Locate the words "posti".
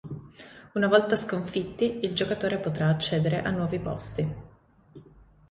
3.77-4.33